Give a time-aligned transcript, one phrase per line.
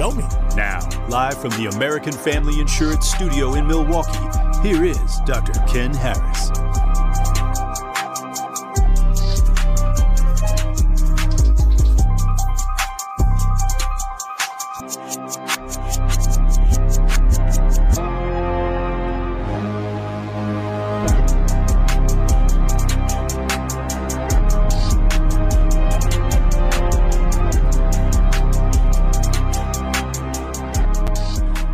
[0.00, 0.24] show me.
[0.56, 4.18] Now, live from the American Family Insurance Studio in Milwaukee,
[4.66, 5.52] here is Dr.
[5.66, 6.50] Ken Harris.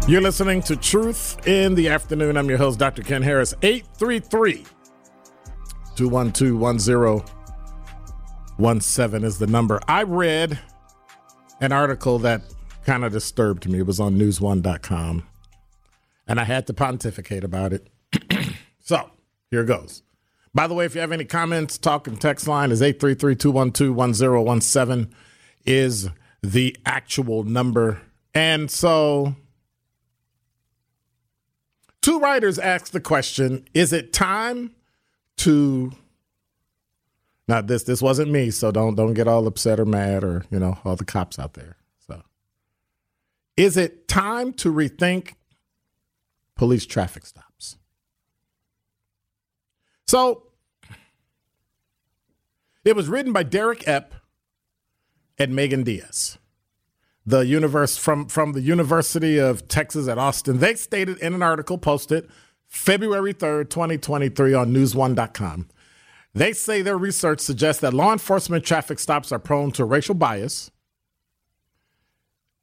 [0.08, 2.36] You're listening to Truth in the Afternoon.
[2.36, 3.02] I'm your host, Dr.
[3.02, 3.54] Ken Harris.
[3.60, 4.64] 833
[5.96, 7.34] 212
[8.56, 9.80] 1017 is the number.
[9.89, 10.61] I read
[11.61, 12.42] an article that
[12.84, 13.80] kind of disturbed me.
[13.80, 15.27] It was on news1.com,
[16.28, 17.89] and I had to pontificate about it.
[18.78, 19.11] so
[19.50, 20.05] here goes.
[20.55, 23.92] By the way, if you have any comments, talk and text line is 833 212
[23.92, 25.12] 1017
[25.64, 26.11] is
[26.45, 28.02] the actual number.
[28.33, 29.34] And so
[32.06, 34.70] two writers asked the question is it time
[35.36, 35.90] to
[37.48, 40.61] now this this wasn't me so don't don't get all upset or mad or you
[40.61, 41.77] know all the cops out there.
[42.06, 42.22] So
[43.56, 45.33] is it time to rethink
[46.55, 47.77] police traffic stops?
[50.06, 50.45] So
[52.84, 54.12] it was written by derek epp
[55.39, 56.39] and megan diaz
[57.27, 60.59] the universe from from the University of Texas at Austin.
[60.59, 62.29] They stated in an article posted
[62.69, 65.69] February 3rd, 2023 on news1.com.
[66.35, 70.70] They say their research suggests that law enforcement traffic stops are prone to racial bias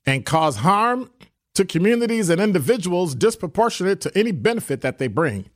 [0.05, 1.09] and cause harm
[1.55, 5.49] to communities and individuals disproportionate to any benefit that they bring.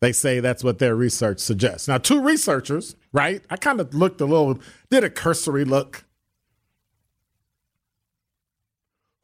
[0.00, 1.86] They say that's what their research suggests.
[1.86, 3.42] Now, two researchers, right?
[3.50, 4.58] I kind of looked a little,
[4.88, 6.04] did a cursory look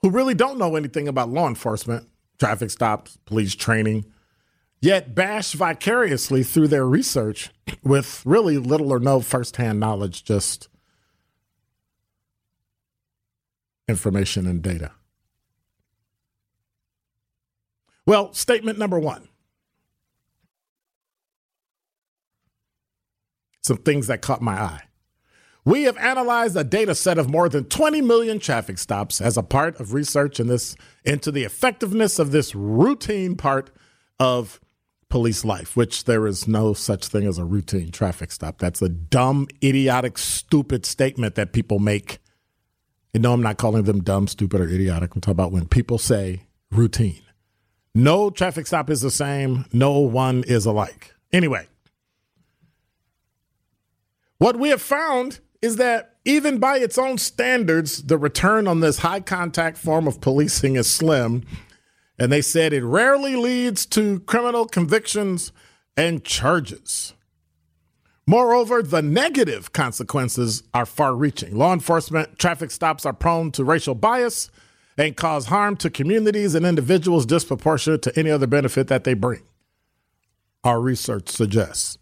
[0.06, 2.08] who really don't know anything about law enforcement,
[2.38, 4.04] traffic stops, police training,
[4.80, 7.50] yet bash vicariously through their research
[7.82, 10.68] with really little or no firsthand knowledge, just
[13.88, 14.92] information and data.
[18.06, 19.26] Well, statement number one
[23.60, 24.82] some things that caught my eye.
[25.66, 29.42] We have analyzed a data set of more than 20 million traffic stops as a
[29.42, 33.70] part of research in this into the effectiveness of this routine part
[34.20, 34.60] of
[35.08, 38.58] police life, which there is no such thing as a routine traffic stop.
[38.58, 42.18] That's a dumb, idiotic, stupid statement that people make.
[43.12, 45.16] And no, I'm not calling them dumb, stupid, or idiotic.
[45.16, 47.22] I'm talking about when people say routine.
[47.92, 49.64] No traffic stop is the same.
[49.72, 51.12] No one is alike.
[51.32, 51.66] Anyway,
[54.38, 58.98] what we have found is that even by its own standards, the return on this
[58.98, 61.44] high contact form of policing is slim.
[62.18, 65.52] And they said it rarely leads to criminal convictions
[65.96, 67.14] and charges.
[68.26, 71.56] Moreover, the negative consequences are far reaching.
[71.56, 74.50] Law enforcement traffic stops are prone to racial bias
[74.98, 79.42] and cause harm to communities and individuals disproportionate to any other benefit that they bring.
[80.64, 81.98] Our research suggests.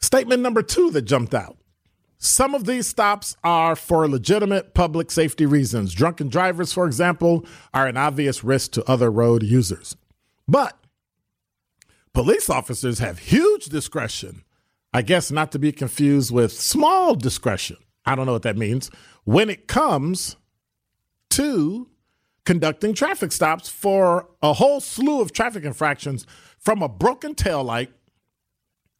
[0.00, 1.56] Statement number two that jumped out.
[2.18, 5.94] Some of these stops are for legitimate public safety reasons.
[5.94, 9.96] Drunken drivers, for example, are an obvious risk to other road users.
[10.46, 10.76] But
[12.12, 14.44] police officers have huge discretion
[14.92, 17.76] I guess not to be confused with small discretion.
[18.04, 18.90] I don't know what that means.
[19.24, 20.36] When it comes
[21.30, 21.88] to
[22.44, 26.26] conducting traffic stops for a whole slew of traffic infractions
[26.58, 27.88] from a broken taillight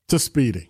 [0.09, 0.69] to speeding.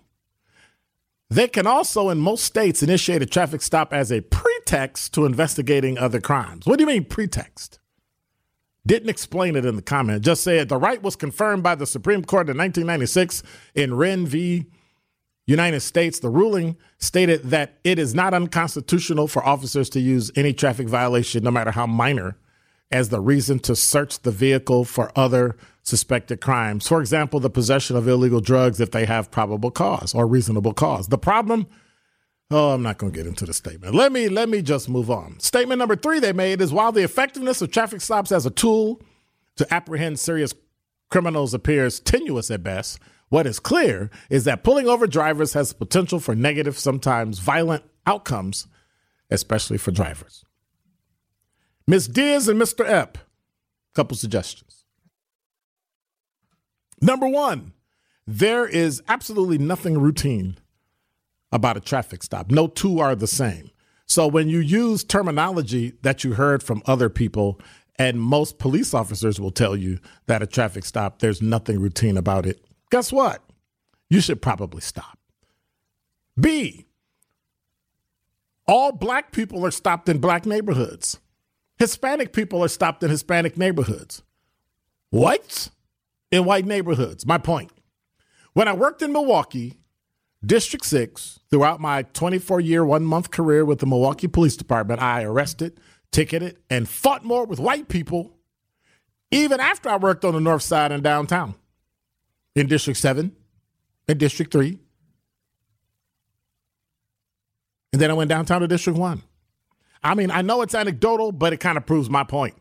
[1.31, 5.97] They can also, in most states, initiate a traffic stop as a pretext to investigating
[5.97, 6.67] other crimes.
[6.67, 7.79] What do you mean, pretext?
[8.85, 12.25] Didn't explain it in the comment, just said the right was confirmed by the Supreme
[12.25, 13.45] Court in 1996
[13.75, 14.67] in Whren v.
[15.47, 16.19] United States.
[16.19, 21.45] The ruling stated that it is not unconstitutional for officers to use any traffic violation,
[21.45, 22.37] no matter how minor,
[22.91, 26.87] as the reason to search the vehicle for other suspected crimes.
[26.89, 31.09] For example, the possession of illegal drugs if they have probable cause or reasonable cause.
[31.09, 31.67] The problem
[32.53, 33.95] Oh, I'm not going to get into the statement.
[33.95, 35.39] Let me let me just move on.
[35.39, 39.01] Statement number 3 they made is while the effectiveness of traffic stops as a tool
[39.55, 40.53] to apprehend serious
[41.11, 42.99] criminals appears tenuous at best,
[43.29, 48.67] what is clear is that pulling over drivers has potential for negative, sometimes violent outcomes,
[49.31, 50.45] especially for drivers.
[51.91, 52.07] Ms.
[52.07, 52.89] Diaz and Mr.
[52.89, 53.17] Epp,
[53.97, 54.85] couple suggestions.
[57.03, 57.73] Number one,
[58.29, 60.57] there is absolutely nothing routine
[61.51, 62.53] about a traffic stop.
[62.53, 63.73] No two are the same.
[64.07, 67.61] So when you use terminology that you heard from other people,
[67.99, 69.99] and most police officers will tell you
[70.29, 72.65] that a traffic stop, there's nothing routine about it.
[72.93, 73.43] Guess what?
[74.09, 75.19] You should probably stop.
[76.39, 76.87] B,
[78.69, 81.19] all black people are stopped in black neighborhoods.
[81.81, 84.23] Hispanic people are stopped in Hispanic neighborhoods.
[85.09, 85.71] Whites
[86.31, 87.25] in white neighborhoods.
[87.25, 87.73] My point.
[88.53, 89.79] When I worked in Milwaukee,
[90.45, 95.23] District 6, throughout my 24 year, one month career with the Milwaukee Police Department, I
[95.23, 95.81] arrested,
[96.13, 98.37] ticketed, and fought more with white people
[99.31, 101.55] even after I worked on the north side and downtown
[102.55, 103.35] in District 7
[104.07, 104.79] and District 3.
[107.95, 109.23] And then I went downtown to District 1.
[110.03, 112.55] I mean, I know it's anecdotal, but it kind of proves my point.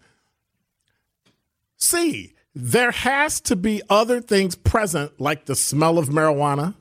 [1.78, 6.76] See, there has to be other things present, like the smell of marijuana,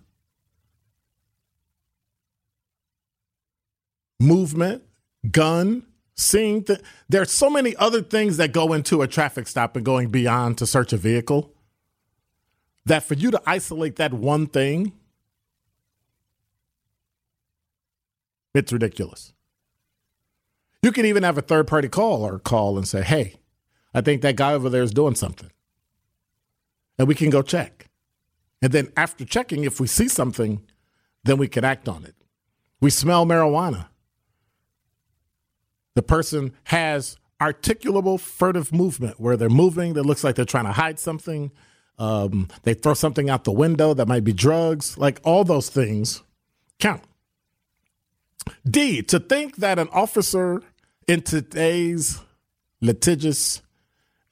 [4.18, 4.82] movement,
[5.30, 5.84] gun,
[6.16, 6.64] seeing.
[6.64, 10.08] Th- there are so many other things that go into a traffic stop and going
[10.08, 11.54] beyond to search a vehicle
[12.86, 14.92] that for you to isolate that one thing,
[18.54, 19.32] it's ridiculous.
[20.82, 23.34] You can even have a third party call or call and say, hey,
[23.92, 25.50] I think that guy over there is doing something.
[26.98, 27.88] And we can go check.
[28.62, 30.62] And then after checking, if we see something,
[31.24, 32.14] then we can act on it.
[32.80, 33.86] We smell marijuana
[35.98, 40.70] the person has articulable furtive movement where they're moving that looks like they're trying to
[40.70, 41.50] hide something.
[41.98, 44.96] Um, they throw something out the window that might be drugs.
[44.96, 46.22] Like all those things
[46.78, 47.02] count.
[48.68, 50.62] D, to think that an officer
[51.06, 52.20] in today's
[52.80, 53.62] litigious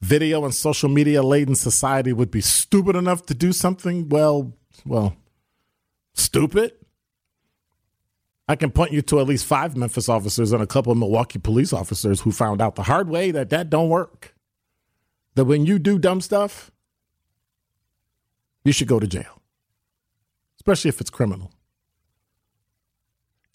[0.01, 4.53] video and social media laden society would be stupid enough to do something, well,
[4.85, 5.15] well,
[6.13, 6.73] stupid.
[8.47, 11.39] I can point you to at least five Memphis officers and a couple of Milwaukee
[11.39, 14.33] police officers who found out the hard way that that don't work.
[15.35, 16.71] That when you do dumb stuff,
[18.63, 19.41] you should go to jail,
[20.59, 21.51] especially if it's criminal.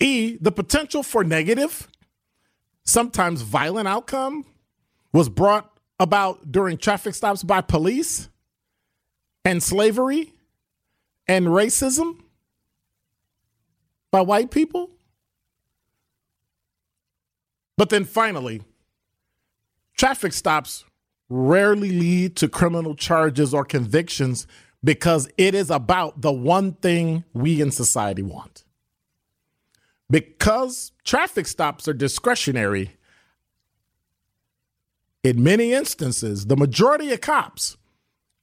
[0.03, 1.89] E, the potential for negative,
[2.85, 4.45] sometimes violent outcome
[5.13, 8.29] was brought about during traffic stops by police
[9.45, 10.33] and slavery
[11.29, 12.19] and racism
[14.11, 14.91] by white people.
[17.79, 18.63] But then finally,
[19.97, 20.85] traffic stops
[21.29, 24.47] rarely lead to criminal charges or convictions
[24.83, 28.65] because it is about the one thing we in society want.
[30.13, 32.91] Because traffic stops are discretionary,
[35.25, 37.79] in many instances, the majority of cops,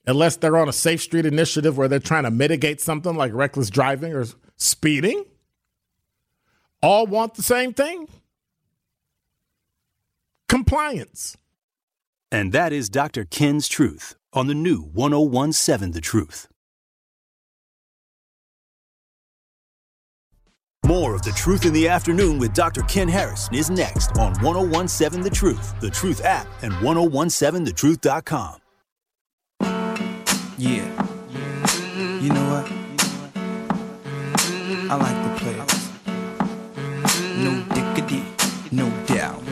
[0.08, 3.70] unless they're on a safe street initiative where they're trying to mitigate something like reckless
[3.70, 5.26] driving or speeding,
[6.82, 8.08] all want the same thing
[10.48, 11.38] compliance.
[12.32, 13.26] And that is Dr.
[13.26, 16.48] Ken's Truth on the new 1017 The Truth.
[20.86, 22.82] More of The Truth in the Afternoon with Dr.
[22.84, 28.56] Ken Harrison is next on 1017 The Truth, The Truth app, and 1017thetruth.com.
[30.58, 31.06] Yeah.
[32.20, 32.72] You know what?
[34.90, 35.90] I like the players.
[37.38, 38.24] No diggity,
[38.72, 39.44] no doubt.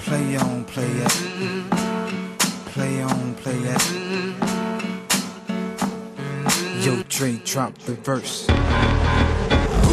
[0.00, 1.12] Play on, play it.
[2.66, 3.82] Play on, play it.
[6.84, 8.46] Yo, Dre, drop the verse.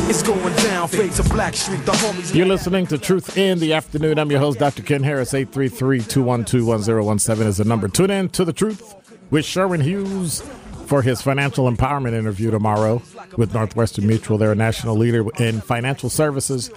[0.08, 1.84] It's going down, fade to Blackstreet.
[1.84, 2.36] The homies.
[2.36, 4.20] You're listening to Truth in the Afternoon.
[4.20, 4.84] I'm your host, Dr.
[4.84, 5.34] Ken Harris.
[5.34, 7.88] 833 212 1017 is the number.
[7.88, 8.94] Tune in to The Truth
[9.32, 10.42] with Sherwin Hughes
[10.86, 13.02] for his financial empowerment interview tomorrow
[13.36, 14.38] with Northwestern Mutual.
[14.38, 16.70] They're a national leader in financial services.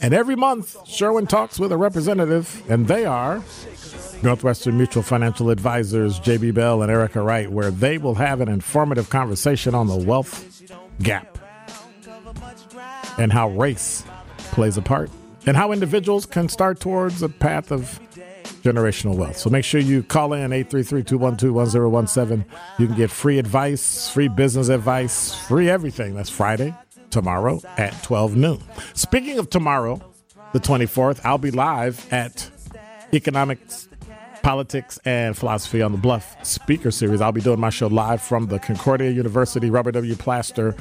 [0.00, 3.40] And every month, Sherwin talks with a representative, and they are
[4.24, 9.10] Northwestern Mutual Financial Advisors JB Bell and Erica Wright, where they will have an informative
[9.10, 10.60] conversation on the wealth
[11.00, 11.38] gap
[13.18, 14.04] and how race
[14.36, 15.10] plays a part
[15.46, 18.00] and how individuals can start towards a path of
[18.62, 19.36] generational wealth.
[19.36, 22.44] So make sure you call in 833-212-1017.
[22.78, 26.14] You can get free advice, free business advice, free everything.
[26.14, 26.74] That's Friday,
[27.10, 28.62] tomorrow at 12 noon.
[28.94, 30.00] Speaking of tomorrow,
[30.52, 32.50] the 24th, I'll be live at
[33.12, 33.88] Economics
[34.42, 37.20] Politics and Philosophy on the Bluff speaker series.
[37.20, 40.14] I'll be doing my show live from the Concordia University Robert W.
[40.16, 40.76] Plaster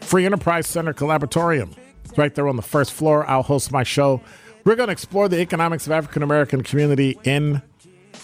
[0.00, 1.76] Free Enterprise Center Collaboratorium.
[2.04, 3.28] It's right there on the first floor.
[3.28, 4.20] I'll host my show.
[4.64, 7.62] We're going to explore the economics of African American community in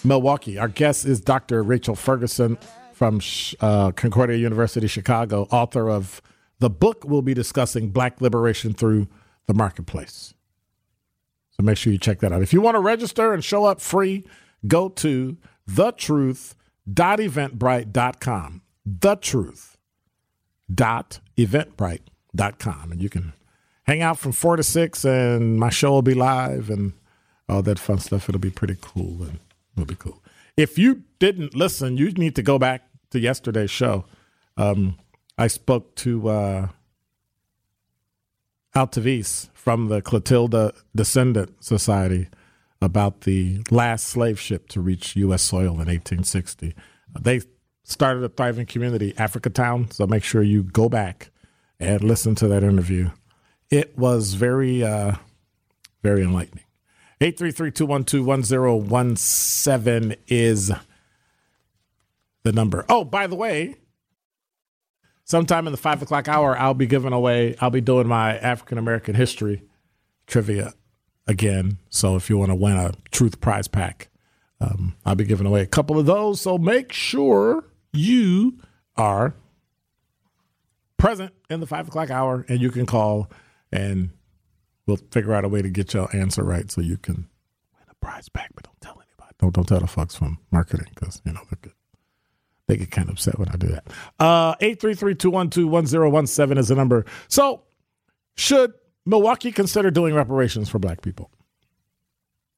[0.03, 0.57] Milwaukee.
[0.57, 1.63] Our guest is Dr.
[1.63, 2.57] Rachel Ferguson
[2.93, 3.21] from
[3.59, 6.21] uh, Concordia University, Chicago, author of
[6.59, 9.07] the book we'll be discussing, Black Liberation Through
[9.45, 10.33] the Marketplace.
[11.51, 12.41] So make sure you check that out.
[12.41, 14.25] If you want to register and show up free,
[14.67, 15.37] go to
[15.69, 18.61] thetruth.eventbrite.com.
[18.85, 19.76] The Truth
[20.71, 23.33] eventbrite.com and you can
[23.83, 26.93] hang out from four to six and my show will be live and
[27.47, 28.27] all that fun stuff.
[28.27, 29.39] It'll be pretty cool and
[29.75, 30.21] it'll be cool.
[30.55, 34.05] If you didn't listen you need to go back to yesterday's show.
[34.57, 34.97] Um,
[35.37, 36.67] i spoke to uh,
[38.75, 42.27] Altavis from the clotilda descendant society
[42.81, 46.75] about the last slave ship to reach u.s soil in 1860
[47.19, 47.41] they
[47.87, 49.91] started a thriving community, Africatown.
[49.91, 51.31] So make sure you go back
[51.79, 53.09] and listen to that interview.
[53.69, 55.13] It was very, uh,
[56.03, 56.65] very enlightening.
[57.21, 60.71] 833-212-1017 is
[62.43, 62.85] the number.
[62.89, 63.75] Oh, by the way,
[65.23, 68.77] sometime in the five o'clock hour, I'll be giving away, I'll be doing my African
[68.77, 69.63] American history
[70.27, 70.73] trivia
[71.25, 71.79] again.
[71.89, 74.09] So if you want to win a Truth Prize Pack,
[74.61, 76.41] um, I'll be giving away a couple of those.
[76.41, 77.63] So make sure
[77.93, 78.57] you
[78.95, 79.35] are
[80.97, 83.29] present in the five o'clock hour and you can call
[83.71, 84.09] and
[84.85, 87.15] we'll figure out a way to get your answer right so you can
[87.73, 88.51] win a prize back.
[88.55, 89.35] But don't tell anybody.
[89.39, 91.73] Don't don't tell the folks from marketing because you know they get
[92.67, 93.87] they get kind of upset when I do that.
[94.19, 97.05] Uh, eight three three two one two one zero one seven is the number.
[97.27, 97.63] So
[98.35, 98.73] should
[99.05, 101.31] Milwaukee consider doing reparations for Black people?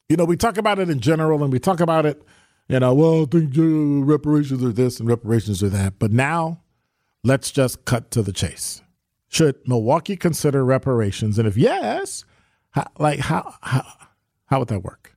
[0.07, 2.21] You know, we talk about it in general and we talk about it
[2.69, 5.97] you know, well, I think reparations are this and reparations are that.
[5.97, 6.61] But now,
[7.23, 8.83] let's just cut to the chase.
[9.27, 11.39] Should Milwaukee consider reparations?
[11.39, 12.25] And if yes,
[12.71, 13.83] how, like how how
[14.45, 15.15] how would that work?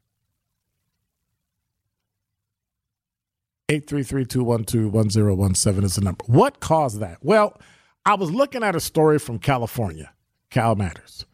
[3.69, 6.25] 833-212-1017 is the number.
[6.27, 7.19] What caused that?
[7.23, 7.59] Well,
[8.05, 10.13] I was looking at a story from California,
[10.51, 11.25] Cal Matters,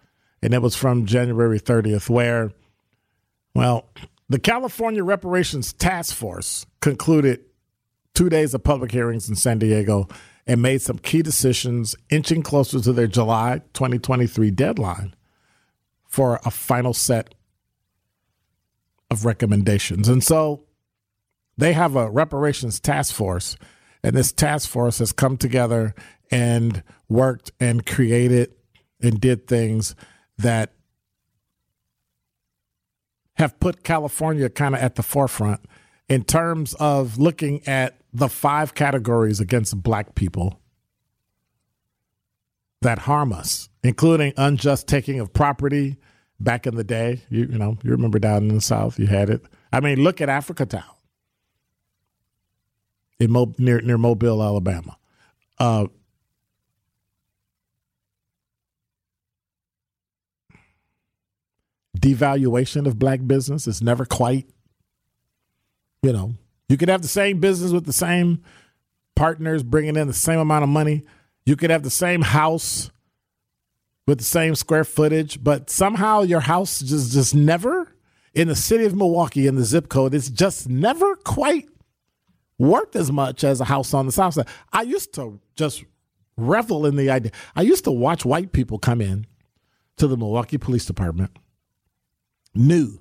[0.41, 2.53] and it was from January 30th, where,
[3.57, 3.91] well,
[4.29, 7.45] the California Reparations Task Force concluded
[8.15, 10.09] two days of public hearings in San Diego
[10.47, 15.15] and made some key decisions, inching closer to their July 2023 deadline
[16.07, 17.35] for a final set
[19.11, 20.09] of recommendations.
[20.09, 20.65] And so
[21.57, 23.57] they have a reparations task force,
[24.03, 25.95] and this task force has come together
[26.31, 28.53] and worked and created
[29.03, 29.95] and did things
[30.39, 30.73] that
[33.39, 35.61] have put California kind of at the forefront
[36.09, 40.61] in terms of looking at the five categories against black people
[42.83, 45.97] that harm us, including unjust taking of property
[46.41, 47.23] back in the day.
[47.29, 49.43] You, you know, you remember down in the South, you had it.
[49.73, 50.95] I mean, look at Africatown
[53.21, 54.97] in Mo- near near Mobile, Alabama.
[55.59, 55.87] Uh,
[62.01, 63.67] devaluation of black business.
[63.67, 64.49] It's never quite,
[66.03, 66.35] you know,
[66.69, 68.43] you could have the same business with the same
[69.17, 71.05] partners bringing in the same amount of money.
[71.47, 72.91] You could have the same house
[74.07, 77.95] with the same square footage, but somehow your house just just never
[78.35, 81.69] in the city of Milwaukee in the zip code it's just never quite
[82.59, 84.49] worth as much as a house on the south side.
[84.73, 85.85] I used to just
[86.37, 87.33] revel in the idea.
[87.57, 89.27] I used to watch white people come in
[89.97, 91.37] to the Milwaukee Police Department
[92.59, 93.01] new,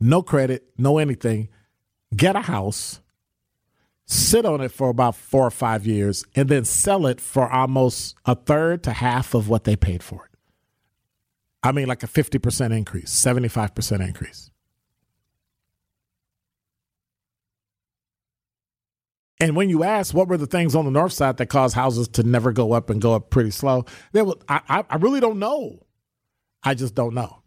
[0.00, 1.48] no credit, no anything,
[2.14, 3.00] get a house,
[4.06, 8.16] sit on it for about four or five years, and then sell it for almost
[8.24, 10.38] a third to half of what they paid for it.
[11.62, 14.50] I mean, like a 50% increase, 75% increase.
[19.38, 22.08] And when you ask what were the things on the north side that caused houses
[22.08, 25.38] to never go up and go up pretty slow, there was, I, I really don't
[25.38, 25.84] know.
[26.62, 27.42] I just don't know.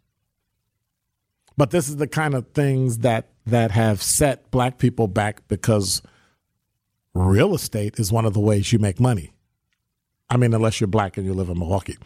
[1.60, 6.00] But this is the kind of things that that have set black people back because
[7.12, 9.34] real estate is one of the ways you make money.
[10.30, 11.98] I mean, unless you're black and you live in Milwaukee.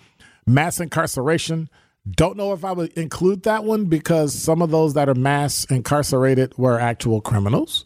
[0.45, 1.71] Mass incarceration.
[2.11, 5.65] Don't know if I would include that one because some of those that are mass
[5.67, 7.85] incarcerated were actual criminals.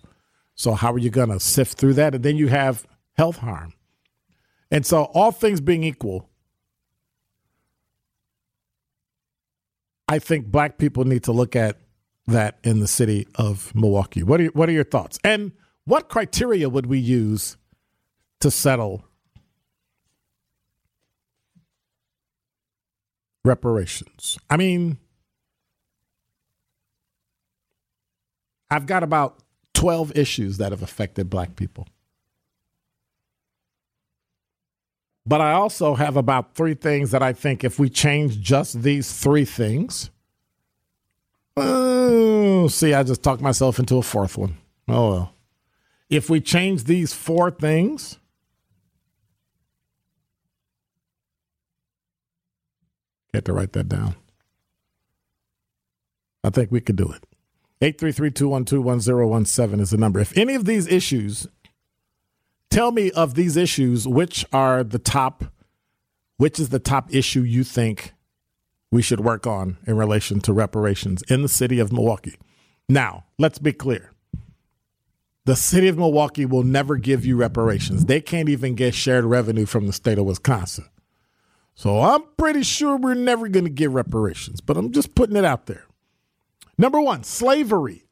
[0.54, 2.14] So how are you going to sift through that?
[2.14, 2.86] And then you have
[3.18, 3.74] health harm.
[4.70, 6.27] And so, all things being equal,
[10.08, 11.76] I think black people need to look at
[12.26, 14.22] that in the city of Milwaukee.
[14.22, 15.18] What are your, what are your thoughts?
[15.22, 15.52] And
[15.84, 17.56] what criteria would we use
[18.40, 19.04] to settle
[23.44, 24.38] reparations?
[24.48, 24.98] I mean,
[28.70, 29.38] I've got about
[29.74, 31.86] 12 issues that have affected black people.
[35.28, 39.12] But I also have about three things that I think if we change just these
[39.12, 40.08] three things,
[41.54, 44.56] oh, see, I just talked myself into a fourth one.
[44.88, 45.34] Oh, well.
[46.08, 48.18] If we change these four things,
[53.34, 54.14] get to write that down.
[56.42, 57.26] I think we could do it.
[57.82, 60.20] 833-212-1017 is the number.
[60.20, 61.46] If any of these issues,
[62.78, 65.42] tell me of these issues, which are the top,
[66.36, 68.12] which is the top issue you think
[68.92, 72.36] we should work on in relation to reparations in the city of Milwaukee.
[72.88, 74.12] Now, let's be clear.
[75.44, 78.04] The city of Milwaukee will never give you reparations.
[78.04, 80.88] They can't even get shared revenue from the state of Wisconsin.
[81.74, 85.44] So I'm pretty sure we're never going to get reparations, but I'm just putting it
[85.44, 85.86] out there.
[86.78, 88.04] Number one, slavery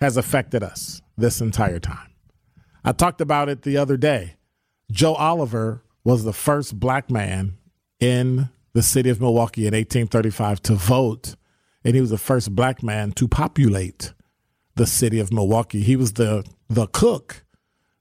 [0.00, 2.10] has affected us this entire time.
[2.84, 4.36] I talked about it the other day.
[4.90, 7.56] Joe Oliver was the first black man
[7.98, 11.34] in the city of Milwaukee in 1835 to vote,
[11.82, 14.12] and he was the first black man to populate
[14.74, 15.80] the city of Milwaukee.
[15.80, 17.44] He was the the cook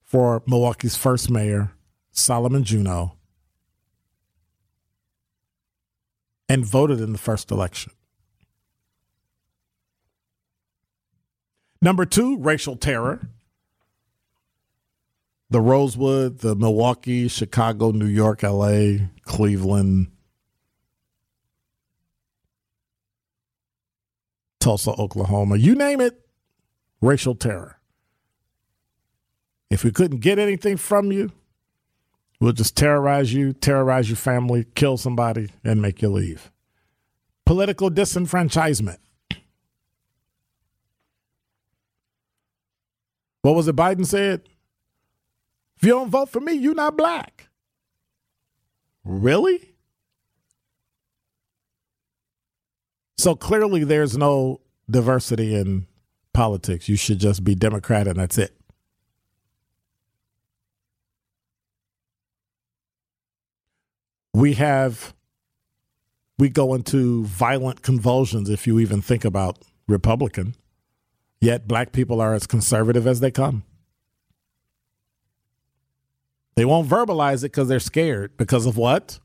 [0.01, 1.71] for Milwaukee's first mayor,
[2.11, 3.13] Solomon Juneau,
[6.49, 7.93] and voted in the first election.
[11.81, 13.29] Number two, racial terror.
[15.53, 20.07] The Rosewood, the Milwaukee, Chicago, New York, LA, Cleveland,
[24.59, 26.19] Tulsa, Oklahoma, you name it,
[27.01, 27.79] racial terror.
[29.69, 31.31] If we couldn't get anything from you,
[32.39, 36.51] we'll just terrorize you, terrorize your family, kill somebody, and make you leave.
[37.45, 38.97] Political disenfranchisement.
[43.43, 44.49] What was it Biden said?
[45.83, 47.49] If you don't vote for me, you're not black.
[49.03, 49.75] Really?
[53.17, 55.87] So clearly there's no diversity in
[56.31, 56.87] politics.
[56.87, 58.55] You should just be Democrat and that's it.
[64.33, 65.13] We have,
[66.39, 69.57] we go into violent convulsions if you even think about
[69.89, 70.55] Republican.
[71.41, 73.65] Yet black people are as conservative as they come.
[76.55, 78.37] They won't verbalize it because they're scared.
[78.37, 79.19] Because of what?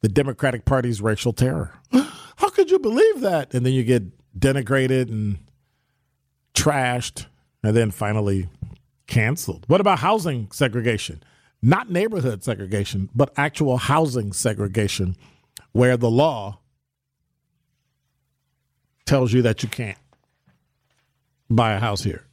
[0.00, 1.72] The Democratic Party's racial terror.
[1.92, 3.54] How could you believe that?
[3.54, 4.04] And then you get
[4.38, 5.38] denigrated and
[6.54, 7.26] trashed
[7.62, 8.48] and then finally
[9.06, 9.64] canceled.
[9.68, 11.22] What about housing segregation?
[11.62, 15.16] Not neighborhood segregation, but actual housing segregation
[15.72, 16.60] where the law
[19.06, 19.98] tells you that you can't
[21.50, 22.24] buy a house here.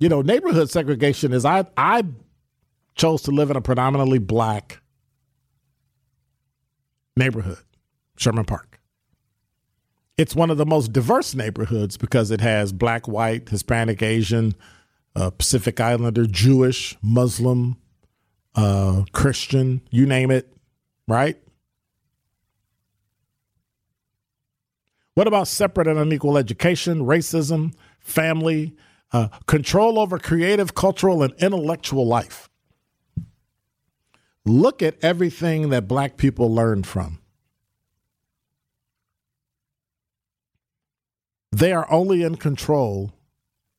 [0.00, 2.04] You know, neighborhood segregation is I I
[2.96, 4.80] chose to live in a predominantly black
[7.16, 7.58] neighborhood,
[8.16, 8.80] Sherman Park.
[10.16, 14.54] It's one of the most diverse neighborhoods because it has black, white, Hispanic, Asian,
[15.14, 17.76] uh, Pacific Islander, Jewish, Muslim,
[18.54, 20.50] uh, Christian, you name it,
[21.08, 21.38] right?
[25.14, 28.74] What about separate and unequal education, racism, family,
[29.12, 32.48] uh, control over creative, cultural, and intellectual life?
[34.44, 37.18] Look at everything that black people learned from.
[41.52, 43.12] They are only in control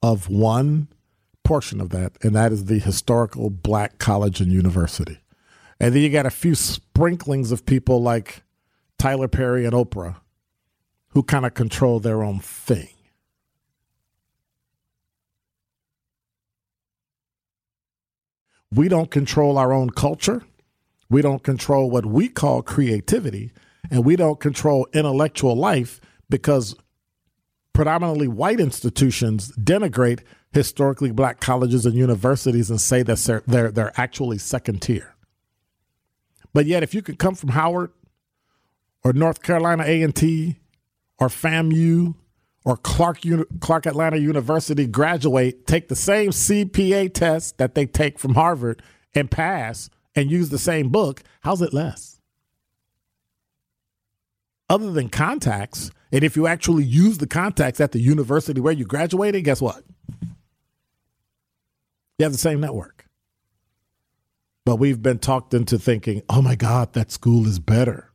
[0.03, 0.87] of one
[1.43, 5.19] portion of that, and that is the historical black college and university.
[5.79, 8.43] And then you got a few sprinklings of people like
[8.99, 10.17] Tyler Perry and Oprah
[11.09, 12.89] who kind of control their own thing.
[18.73, 20.43] We don't control our own culture.
[21.09, 23.51] We don't control what we call creativity.
[23.89, 26.75] And we don't control intellectual life because
[27.73, 30.21] predominantly white institutions denigrate
[30.53, 35.15] historically black colleges and universities and say that they're, they're, they're actually second tier.
[36.53, 37.91] But yet, if you could come from Howard
[39.03, 40.57] or North Carolina A&T
[41.17, 42.15] or FAMU
[42.63, 43.21] or Clark,
[43.59, 48.81] Clark Atlanta University graduate, take the same CPA test that they take from Harvard
[49.15, 52.19] and pass and use the same book, how's it less?
[54.69, 58.85] Other than contacts, and if you actually use the contacts at the university where you
[58.85, 59.83] graduated, guess what?
[62.17, 63.05] You have the same network.
[64.65, 68.11] But we've been talked into thinking, oh my God, that school is better.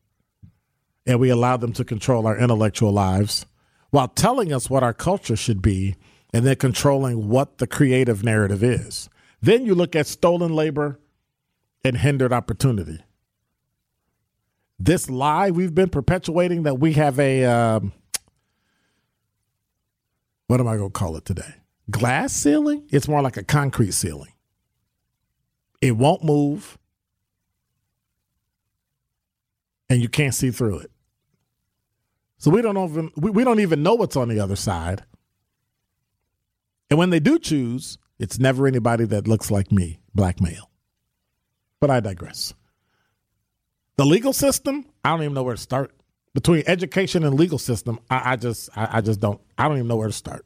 [1.05, 3.47] And we allow them to control our intellectual lives
[3.91, 5.97] while telling us what our culture should be
[6.33, 9.09] and then controlling what the creative narrative is.
[9.41, 11.01] Then you look at stolen labor
[11.85, 13.01] and hindered opportunity
[14.79, 17.93] this lie we've been perpetuating that we have a um,
[20.47, 21.55] what am I going to call it today?
[21.91, 22.85] Glass ceiling?
[22.91, 24.33] It's more like a concrete ceiling.
[25.81, 26.79] It won't move,
[29.89, 30.91] and you can't see through it.
[32.39, 35.05] So we don't even we, we don't even know what's on the other side.
[36.91, 40.71] And when they do choose, it's never anybody that looks like me, black male.
[41.81, 42.55] But I digress.
[43.97, 45.93] The legal system, I don't even know where to start.
[46.35, 49.89] Between education and legal system, I, I just I, I just don't I don't even
[49.89, 50.45] know where to start.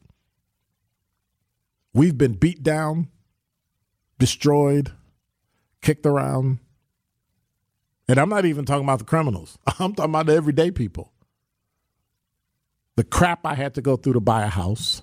[1.93, 3.09] We've been beat down,
[4.17, 4.91] destroyed,
[5.81, 6.59] kicked around.
[8.07, 9.57] And I'm not even talking about the criminals.
[9.79, 11.11] I'm talking about the everyday people.
[12.95, 15.01] The crap I had to go through to buy a house.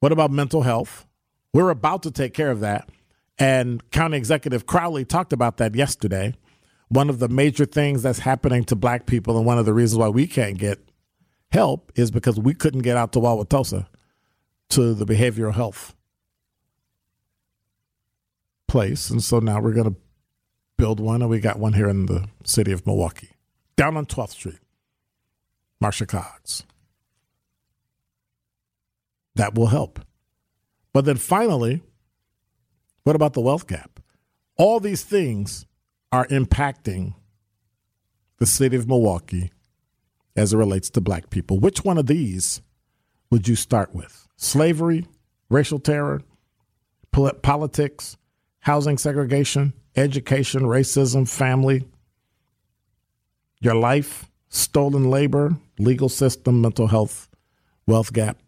[0.00, 1.06] What about mental health?
[1.52, 2.88] We're about to take care of that.
[3.38, 6.34] And County Executive Crowley talked about that yesterday.
[6.88, 9.98] One of the major things that's happening to black people, and one of the reasons
[9.98, 10.78] why we can't get
[11.50, 13.86] help is because we couldn't get out to Wauwatosa
[14.70, 15.94] to the behavioral health
[18.66, 19.10] place.
[19.10, 20.00] And so now we're going to
[20.76, 23.30] build one, and we got one here in the city of Milwaukee,
[23.76, 24.58] down on 12th Street,
[25.80, 26.64] Marcia Coggs.
[29.34, 30.00] That will help.
[30.92, 31.82] But then finally,
[33.04, 34.00] what about the wealth gap?
[34.56, 35.66] All these things
[36.10, 37.14] are impacting
[38.38, 39.52] the city of Milwaukee
[40.36, 41.58] as it relates to black people.
[41.58, 42.62] Which one of these
[43.30, 44.26] would you start with?
[44.36, 45.06] Slavery,
[45.48, 46.22] racial terror,
[47.12, 48.16] politics,
[48.60, 51.84] housing segregation, education, racism, family,
[53.60, 57.28] your life, stolen labor, legal system, mental health,
[57.86, 58.38] wealth gap.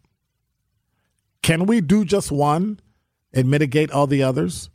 [1.43, 2.81] Can we do just one
[3.33, 4.71] and mitigate all the others?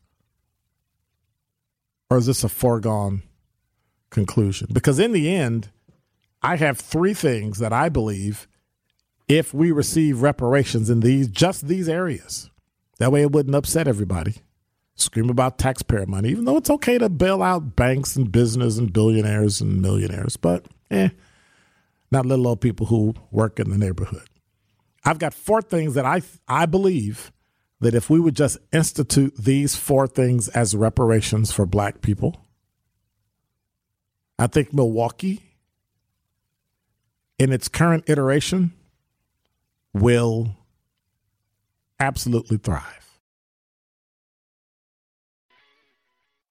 [2.10, 3.24] Or is this a foregone
[4.10, 4.70] conclusion?
[4.72, 5.70] Because in the end,
[6.42, 8.48] I have three things that I believe
[9.28, 12.52] if we receive reparations in these just these areas,
[13.00, 14.36] that way it wouldn't upset everybody.
[14.96, 18.94] Scream about taxpayer money, even though it's okay to bail out banks and business and
[18.94, 21.10] billionaires and millionaires, but eh,
[22.12, 24.28] not little old people who work in the neighborhood.
[25.04, 27.32] I've got four things that I I believe
[27.80, 32.46] that if we would just institute these four things as reparations for black people,
[34.40, 35.44] I think Milwaukee,
[37.38, 38.74] in its current iteration,
[39.94, 40.56] will
[42.00, 43.05] absolutely thrive.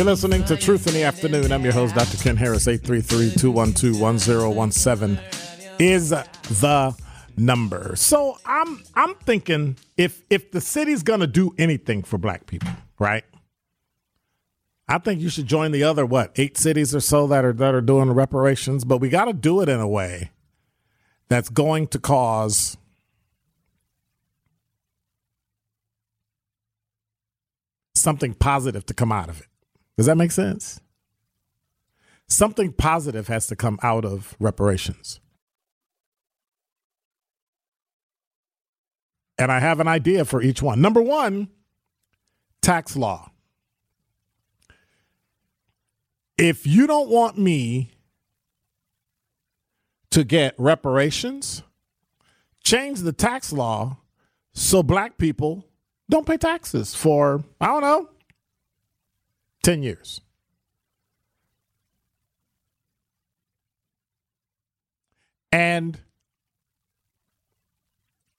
[0.00, 1.52] You're listening to Truth in the Afternoon.
[1.52, 2.16] I'm your host, Dr.
[2.16, 2.66] Ken Harris.
[2.66, 5.20] 833-212-1017
[5.78, 6.96] is the
[7.36, 7.94] number.
[7.96, 13.24] So I'm I'm thinking if if the city's gonna do anything for black people, right?
[14.88, 17.74] I think you should join the other what, eight cities or so that are that
[17.74, 20.30] are doing reparations, but we gotta do it in a way
[21.28, 22.78] that's going to cause
[27.94, 29.46] something positive to come out of it.
[30.00, 30.80] Does that make sense?
[32.26, 35.20] Something positive has to come out of reparations.
[39.36, 40.80] And I have an idea for each one.
[40.80, 41.50] Number one,
[42.62, 43.30] tax law.
[46.38, 47.90] If you don't want me
[50.12, 51.62] to get reparations,
[52.64, 53.98] change the tax law
[54.54, 55.66] so black people
[56.08, 58.08] don't pay taxes for, I don't know,
[59.62, 60.20] 10 years.
[65.52, 66.00] And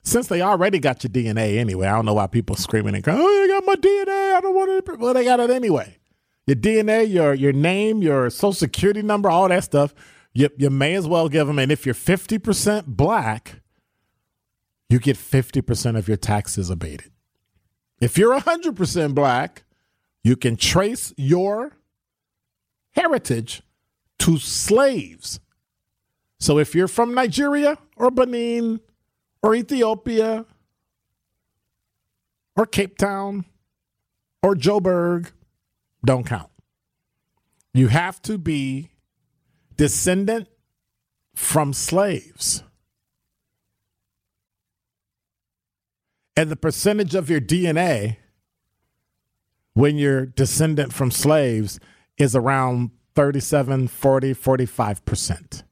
[0.04, 3.18] since they already got your DNA anyway, I don't know why people screaming and going,
[3.20, 4.36] "Oh, they got my DNA!
[4.36, 5.98] I don't want it." Well, they got it anyway.
[6.48, 9.94] Your DNA, your your name, your social security number, all that stuff.
[10.34, 11.60] You you may as well give them.
[11.60, 13.62] And if you're fifty percent black,
[14.90, 17.12] you get fifty percent of your taxes abated.
[18.00, 19.64] If you're hundred percent black,
[20.24, 21.78] you can trace your
[22.92, 23.62] heritage
[24.20, 25.40] to slaves.
[26.40, 28.80] So if you're from Nigeria or Benin
[29.42, 30.46] or Ethiopia
[32.56, 33.46] or Cape Town
[34.44, 35.32] or Joburg,
[36.06, 36.50] don't count.
[37.74, 38.92] You have to be
[39.78, 40.48] descendant
[41.36, 42.64] from slaves.
[46.36, 48.18] And the percentage of your DNA
[49.82, 51.80] when you're descendant from slaves
[52.16, 55.64] is around 37, 40, 45%.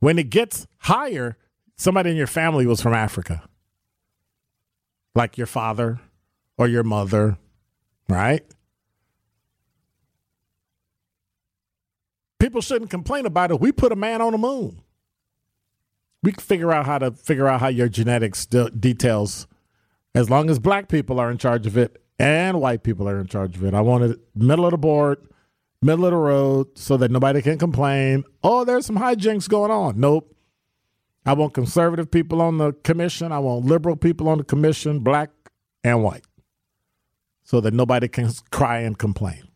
[0.00, 1.36] When it gets higher,
[1.76, 3.48] somebody in your family was from Africa,
[5.14, 6.00] like your father
[6.58, 7.38] or your mother,
[8.08, 8.44] right?
[12.40, 13.60] People shouldn't complain about it.
[13.60, 14.82] We put a man on the moon.
[16.24, 19.46] We can figure out how to figure out how your genetics de- details,
[20.12, 23.26] as long as black people are in charge of it and white people are in
[23.26, 23.72] charge of it.
[23.72, 25.26] I want it middle of the board,
[25.80, 28.24] middle of the road, so that nobody can complain.
[28.42, 29.98] Oh, there's some hijinks going on.
[29.98, 30.36] Nope.
[31.24, 33.32] I want conservative people on the commission.
[33.32, 35.30] I want liberal people on the commission, black
[35.82, 36.26] and white,
[37.42, 39.48] so that nobody can cry and complain.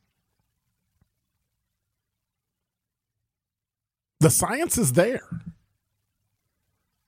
[4.20, 5.28] The science is there.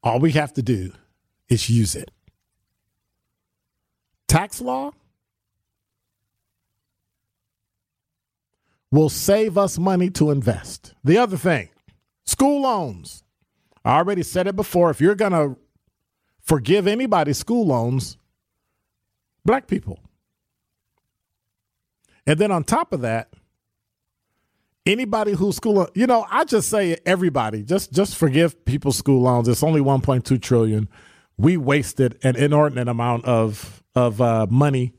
[0.02, 0.92] All we have to do
[1.48, 2.10] is use it.
[4.28, 4.92] Tax law
[8.90, 10.94] will save us money to invest.
[11.04, 11.68] The other thing,
[12.24, 13.22] school loans.
[13.84, 14.90] I already said it before.
[14.90, 15.56] If you're going to
[16.42, 18.16] forgive anybody school loans,
[19.44, 20.00] black people.
[22.26, 23.32] And then on top of that,
[24.84, 29.46] anybody who's school, you know, I just say everybody, just just forgive people's school loans.
[29.48, 30.88] It's only 1.2 trillion.
[31.36, 34.94] We wasted an inordinate amount of of uh, money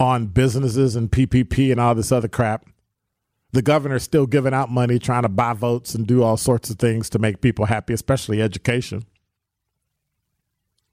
[0.00, 2.66] on businesses and PPP and all this other crap
[3.52, 6.78] the governor's still giving out money, trying to buy votes and do all sorts of
[6.78, 9.04] things to make people happy, especially education.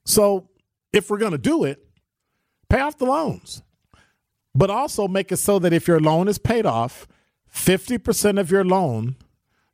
[0.05, 0.49] So,
[0.93, 1.85] if we're going to do it,
[2.69, 3.61] pay off the loans,
[4.55, 7.07] but also make it so that if your loan is paid off,
[7.53, 9.17] 50% of your loan,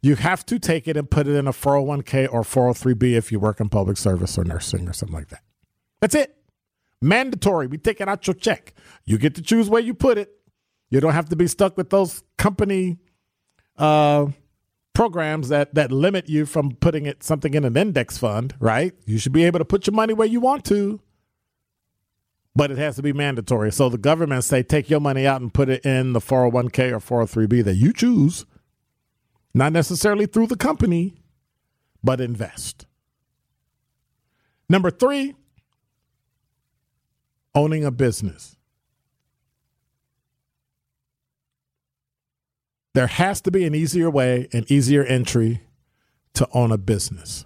[0.02, 3.39] you have to take it and put it in a 401k or 403b if you
[3.39, 5.43] work in public service or nursing or something like that.
[6.02, 6.36] That's it.
[7.04, 7.68] Mandatory.
[7.68, 8.74] We take it out your check.
[9.06, 10.32] You get to choose where you put it.
[10.89, 12.98] You don't have to be stuck with those company
[13.78, 14.28] uh,
[14.94, 18.94] programs that that limit you from putting it something in an index fund, right?
[19.06, 21.02] You should be able to put your money where you want to,
[22.56, 23.72] but it has to be mandatory.
[23.72, 27.26] So the government say take your money out and put it in the 401k or
[27.26, 28.46] 403b that you choose,
[29.54, 31.16] not necessarily through the company,
[32.04, 32.86] but invest.
[34.70, 35.36] Number 3,
[37.56, 38.56] owning a business.
[42.94, 45.62] There has to be an easier way, an easier entry
[46.34, 47.46] to own a business.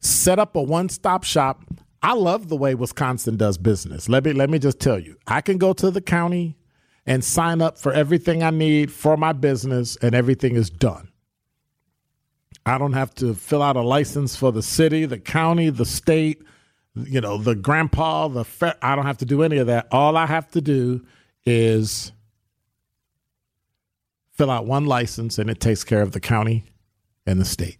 [0.00, 1.62] Set up a one stop shop.
[2.02, 4.08] I love the way Wisconsin does business.
[4.08, 5.16] Let me let me just tell you.
[5.26, 6.56] I can go to the county
[7.06, 11.08] and sign up for everything I need for my business and everything is done.
[12.64, 16.42] I don't have to fill out a license for the city, the county, the state,
[16.94, 19.88] you know, the grandpa, the fe- I don't have to do any of that.
[19.90, 21.04] All I have to do
[21.44, 22.12] is
[24.32, 26.64] fill out one license and it takes care of the county
[27.26, 27.78] and the state.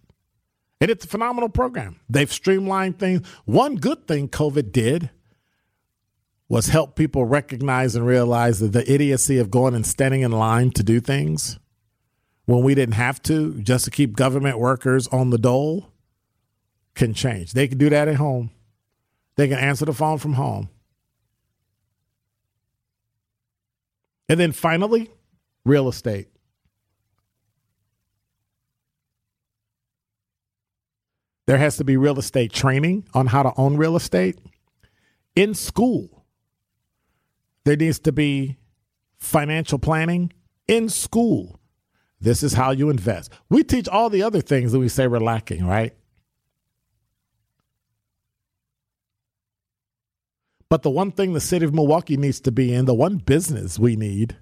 [0.80, 2.00] And it's a phenomenal program.
[2.08, 3.26] They've streamlined things.
[3.44, 5.10] One good thing COVID did
[6.48, 10.70] was help people recognize and realize that the idiocy of going and standing in line
[10.72, 11.58] to do things
[12.46, 15.92] when we didn't have to, just to keep government workers on the dole,
[16.94, 17.52] can change.
[17.52, 18.50] They can do that at home.
[19.36, 20.68] They can answer the phone from home.
[24.28, 25.10] And then finally,
[25.64, 26.28] real estate.
[31.46, 34.38] There has to be real estate training on how to own real estate
[35.34, 36.24] in school.
[37.64, 38.58] There needs to be
[39.18, 40.32] financial planning
[40.66, 41.60] in school.
[42.20, 43.32] This is how you invest.
[43.48, 45.94] We teach all the other things that we say we're lacking, right?
[50.72, 53.78] But the one thing the city of Milwaukee needs to be in, the one business
[53.78, 54.38] we need,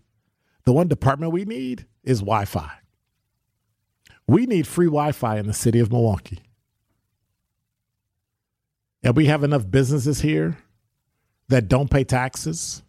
[0.64, 2.70] the one department we need is Wi Fi.
[4.28, 6.38] We need free Wi Fi in the city of Milwaukee.
[9.02, 10.56] And we have enough businesses here
[11.48, 12.84] that don't pay taxes.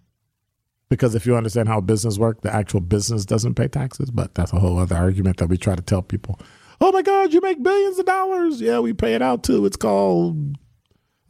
[0.87, 4.11] Because if you understand how business work, the actual business doesn't pay taxes.
[4.11, 6.39] But that's a whole other argument that we try to tell people.
[6.79, 8.61] Oh my God, you make billions of dollars.
[8.61, 9.65] Yeah, we pay it out too.
[9.65, 10.59] It's called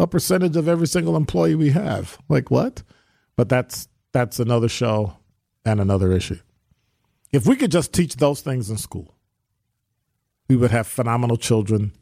[0.01, 2.17] a percentage of every single employee we have.
[2.27, 2.81] Like what?
[3.37, 5.17] But that's that's another show
[5.63, 6.39] and another issue.
[7.31, 9.15] If we could just teach those things in school,
[10.49, 11.93] we would have phenomenal children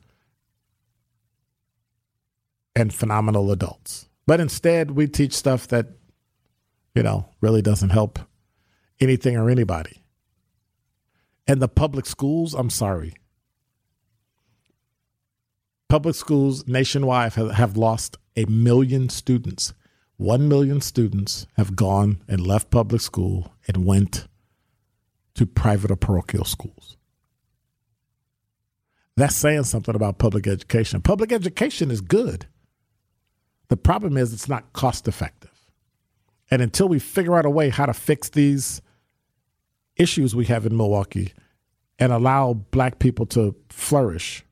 [2.73, 4.07] and phenomenal adults.
[4.25, 5.87] But instead, we teach stuff that,
[6.95, 8.17] you know, really doesn't help
[8.99, 10.03] anything or anybody.
[11.47, 13.13] And the public schools, I'm sorry.
[15.89, 19.73] Public schools nationwide have, have lost a million students.
[20.17, 24.27] One million students have gone and left public school and went
[25.33, 26.95] to private or parochial schools.
[29.17, 31.01] That's saying something about public education.
[31.01, 32.45] Public education is good.
[33.69, 35.49] The problem is it's not cost effective.
[36.51, 38.81] And until we figure out a way how to fix these
[39.95, 41.33] issues we have in Milwaukee
[41.97, 44.45] and allow black people to flourish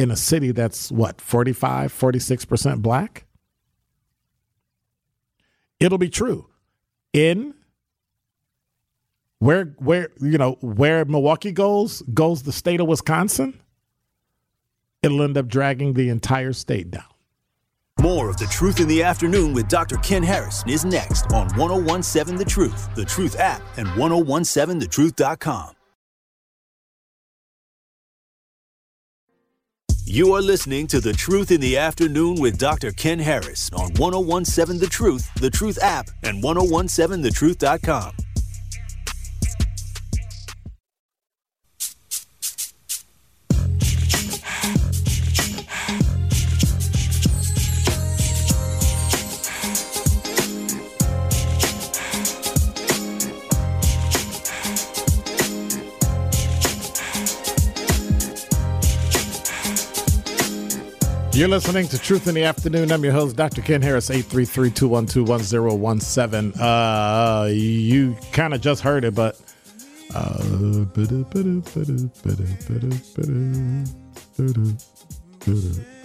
[0.00, 3.26] in a city that's what, 45, 46% black?
[5.78, 6.46] It'll be true.
[7.12, 7.54] In
[9.40, 13.60] where where you know where Milwaukee goes goes the state of Wisconsin,
[15.02, 17.04] it'll end up dragging the entire state down.
[18.00, 19.96] More of The Truth in the Afternoon with Dr.
[19.96, 25.74] Ken Harris is next on 1017 The Truth, The Truth app, and 1017thetruth.com.
[30.12, 32.90] You are listening to The Truth in the Afternoon with Dr.
[32.90, 38.29] Ken Harris on 1017 The Truth, The Truth app, and 1017thetruth.com.
[61.40, 62.92] You're listening to Truth in the Afternoon.
[62.92, 63.62] I'm your host, Dr.
[63.62, 66.60] Ken Harris, 833-212-1017.
[66.60, 69.40] Uh, you kind of just heard it, but
[70.14, 70.36] uh,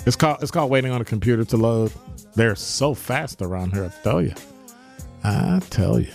[0.05, 1.91] it's called it's called waiting on a computer to load.
[2.35, 4.33] They're so fast around here, I tell you.
[5.25, 6.13] I tell you.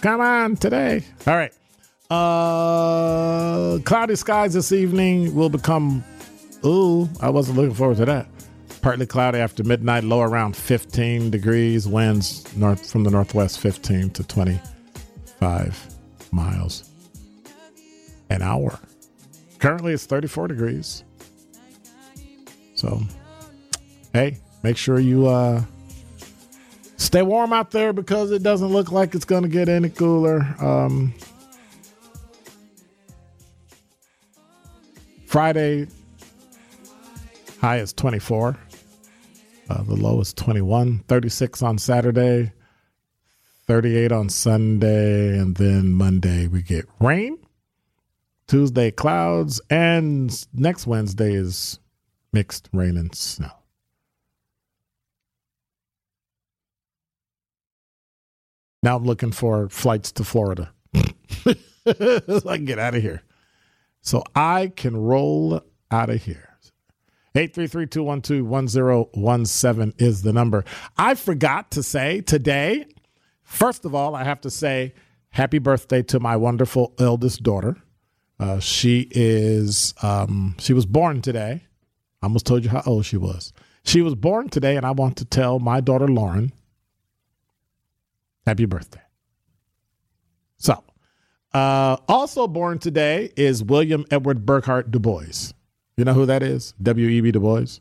[0.00, 1.04] Come on today.
[1.28, 1.52] All right.
[2.10, 6.02] Uh, cloudy skies this evening will become
[6.64, 8.26] Ooh, I wasn't looking forward to that.
[8.82, 11.86] Partly cloudy after midnight, low around 15 degrees.
[11.86, 15.88] Winds north from the northwest, 15 to 25
[16.32, 16.90] miles
[18.28, 18.76] an hour.
[19.60, 21.04] Currently, it's 34 degrees.
[22.74, 23.00] So,
[24.12, 25.62] hey, make sure you uh,
[26.96, 30.40] stay warm out there because it doesn't look like it's going to get any cooler.
[30.58, 31.14] Um,
[35.26, 35.86] Friday,
[37.60, 38.58] High is 24.
[39.72, 40.98] Uh, the low is 21.
[41.08, 42.52] 36 on Saturday.
[43.66, 45.38] 38 on Sunday.
[45.38, 47.38] And then Monday we get rain.
[48.46, 49.62] Tuesday clouds.
[49.70, 51.78] And next Wednesday is
[52.34, 53.50] mixed rain and snow.
[58.82, 60.70] Now I'm looking for flights to Florida.
[60.94, 63.22] so I can get out of here.
[64.02, 66.51] So I can roll out of here.
[67.34, 70.64] 833-212-1017 is the number.
[70.98, 72.86] I forgot to say today,
[73.42, 74.94] first of all, I have to say
[75.30, 77.76] happy birthday to my wonderful eldest daughter.
[78.38, 81.62] Uh, she is um, she was born today.
[82.20, 83.52] I almost told you how old she was.
[83.84, 86.52] She was born today, and I want to tell my daughter Lauren,
[88.46, 89.00] happy birthday.
[90.56, 90.84] So,
[91.52, 95.52] uh, also born today is William Edward Burghardt Du Bois.
[96.02, 96.74] You know who that is?
[96.82, 97.30] W.E.B.
[97.30, 97.78] Du Bois.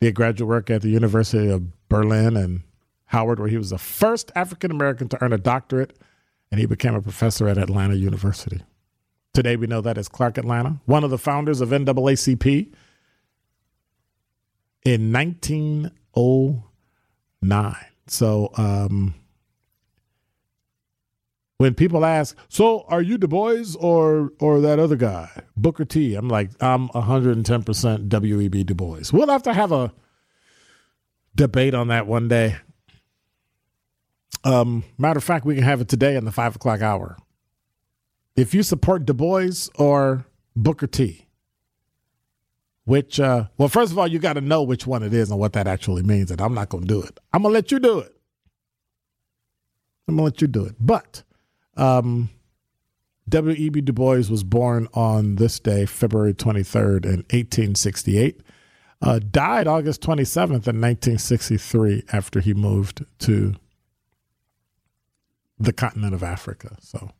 [0.00, 2.60] He had graduate work at the University of Berlin and
[3.06, 5.98] Howard, where he was the first African American to earn a doctorate
[6.50, 8.60] and he became a professor at Atlanta University.
[9.32, 12.74] Today we know that as Clark Atlanta, one of the founders of NAACP
[14.84, 17.76] in 1909.
[18.08, 19.14] So, um,
[21.64, 26.14] when people ask, "So, are you Du Bois or or that other guy, Booker T?"
[26.14, 28.64] I'm like, "I'm 110% W.E.B.
[28.64, 29.90] Du Bois." We'll have to have a
[31.34, 32.56] debate on that one day.
[34.44, 37.16] Um, matter of fact, we can have it today in the five o'clock hour.
[38.36, 41.28] If you support Du Bois or Booker T,
[42.84, 45.40] which, uh, well, first of all, you got to know which one it is and
[45.40, 47.18] what that actually means, and I'm not going to do it.
[47.32, 48.14] I'm going to let you do it.
[50.06, 50.74] I'm going to let you do it.
[50.78, 51.22] But
[51.76, 52.30] um,
[53.28, 53.80] W.E.B.
[53.80, 58.40] Du Bois was born on this day, February 23rd, in 1868.
[59.00, 63.54] Uh, died August 27th in 1963 after he moved to
[65.58, 66.76] the continent of Africa.
[66.80, 67.10] So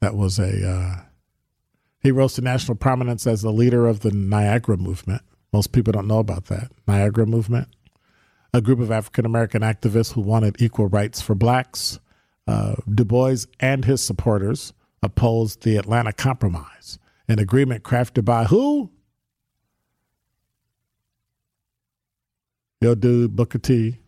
[0.00, 0.68] that was a.
[0.68, 0.96] Uh,
[2.02, 5.22] he rose to national prominence as the leader of the Niagara movement.
[5.52, 6.70] Most people don't know about that.
[6.86, 7.68] Niagara movement,
[8.54, 11.98] a group of African American activists who wanted equal rights for blacks.
[12.50, 14.72] Uh, du Bois and his supporters
[15.04, 16.98] opposed the Atlanta Compromise,
[17.28, 18.90] an agreement crafted by who?
[22.80, 23.98] Your dude, Booker T.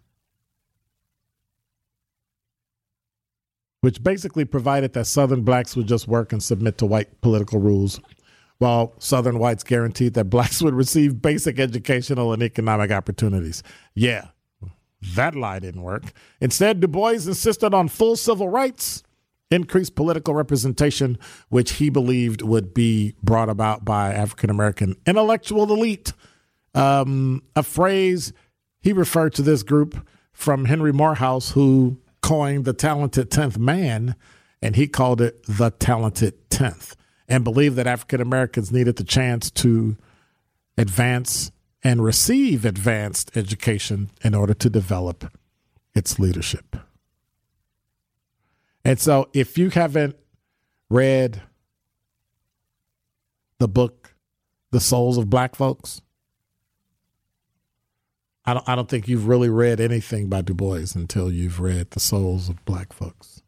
[3.81, 8.01] Which basically provided that Southern blacks would just work and submit to white political rules,
[8.59, 13.63] while Southern whites guaranteed that blacks would receive basic educational and economic opportunities.
[13.95, 14.31] Yeah,
[15.15, 16.13] that lie didn't work.
[16.41, 19.03] Instead, Du Bois insisted on full civil rights,
[19.51, 26.13] increased political representation, which he believed would be brought about by African American intellectual elite.
[26.75, 28.33] Um, a phrase
[28.81, 34.15] he referred to this group from Henry Morehouse, who coined the talented 10th man,
[34.63, 36.95] and he called it the talented 10th,
[37.29, 39.97] and believed that African Americans needed the chance to
[40.79, 41.51] advance
[41.85, 45.33] and receive advanced education in order to develop
[45.95, 46.77] its leadership.
[48.85, 50.17] And so, if you haven't
[50.89, 51.43] read
[53.59, 54.15] the book,
[54.71, 56.01] The Souls of Black Folks,
[58.45, 61.93] I don't, I don't think you've really read anything by Du Bois until you've read
[61.93, 63.43] The Souls of Black Folks.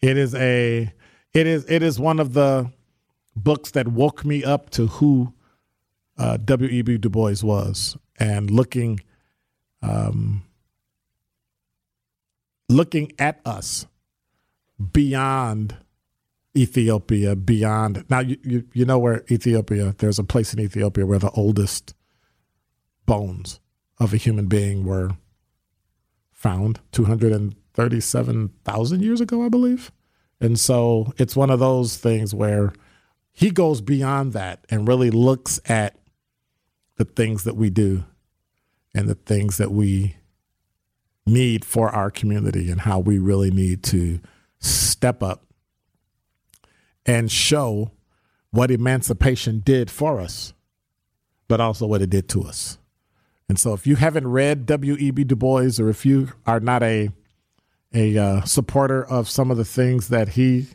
[0.00, 0.92] It is a
[1.32, 2.70] it is it is one of the
[3.34, 5.32] books that woke me up to who
[6.18, 6.98] uh, W.E.B.
[6.98, 9.00] Du Bois was, and looking,
[9.82, 10.42] um,
[12.68, 13.86] looking at us
[14.92, 15.76] beyond
[16.56, 19.94] Ethiopia, beyond now you, you you know where Ethiopia.
[19.96, 21.94] There's a place in Ethiopia where the oldest
[23.06, 23.58] bones
[23.98, 25.12] of a human being were
[26.30, 29.92] found 237,000 years ago, I believe.
[30.40, 32.72] And so it's one of those things where
[33.32, 35.96] he goes beyond that and really looks at
[36.96, 38.04] the things that we do
[38.94, 40.16] and the things that we
[41.26, 44.20] need for our community and how we really need to
[44.58, 45.44] step up
[47.06, 47.90] and show
[48.50, 50.52] what emancipation did for us,
[51.48, 52.78] but also what it did to us.
[53.48, 55.24] And so, if you haven't read W.E.B.
[55.24, 57.10] Du Bois, or if you are not a
[57.94, 60.68] a uh, supporter of some of the things that he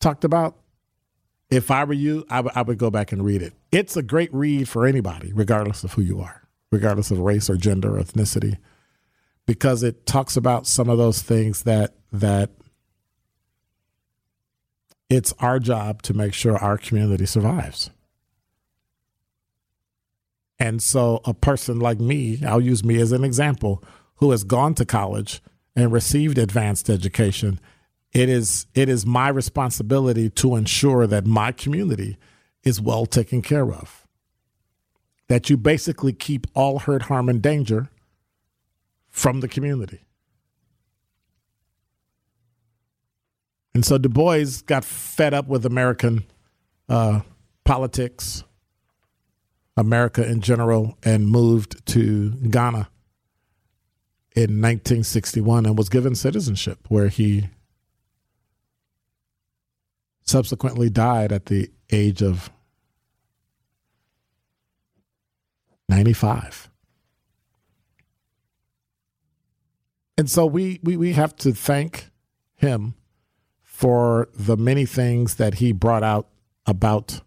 [0.00, 0.56] talked about,
[1.50, 3.54] if I were you, I, w- I would go back and read it.
[3.72, 7.56] It's a great read for anybody, regardless of who you are, regardless of race or
[7.56, 8.58] gender or ethnicity,
[9.46, 12.50] because it talks about some of those things that that
[15.08, 17.90] it's our job to make sure our community survives.
[20.58, 23.82] And so, a person like me, I'll use me as an example,
[24.16, 25.40] who has gone to college
[25.76, 27.60] and received advanced education,
[28.18, 32.18] it is it is my responsibility to ensure that my community
[32.64, 34.06] is well taken care of.
[35.28, 37.90] That you basically keep all hurt, harm, and danger
[39.08, 40.00] from the community.
[43.72, 46.24] And so Du Bois got fed up with American
[46.88, 47.20] uh,
[47.64, 48.42] politics,
[49.76, 52.88] America in general, and moved to Ghana
[54.34, 57.50] in 1961 and was given citizenship, where he
[60.28, 62.50] subsequently died at the age of
[65.88, 66.68] 95.
[70.16, 72.10] And so we, we, we have to thank
[72.56, 72.94] him
[73.62, 76.28] for the many things that he brought out
[76.66, 77.20] about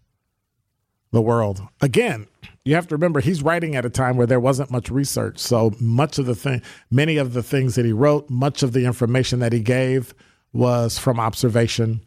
[1.10, 1.62] the world.
[1.80, 2.26] Again,
[2.64, 5.38] you have to remember he's writing at a time where there wasn't much research.
[5.38, 8.84] So much of the thing, many of the things that he wrote, much of the
[8.84, 10.14] information that he gave
[10.52, 12.02] was from observation.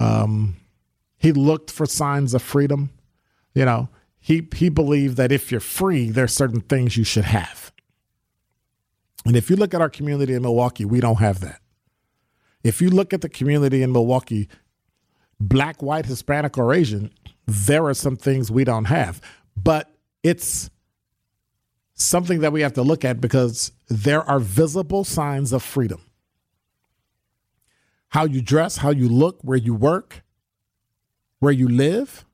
[0.00, 0.56] Um,
[1.16, 2.90] he looked for signs of freedom.
[3.54, 3.88] You know,
[4.18, 7.72] he he believed that if you're free, there are certain things you should have.
[9.26, 11.60] And if you look at our community in Milwaukee, we don't have that.
[12.62, 14.48] If you look at the community in Milwaukee,
[15.40, 17.10] black, white, Hispanic, or Asian,
[17.46, 19.20] there are some things we don't have.
[19.56, 19.90] But
[20.22, 20.70] it's
[21.94, 26.00] something that we have to look at because there are visible signs of freedom.
[28.14, 30.22] How you dress, how you look, where you work,
[31.40, 32.24] where you live.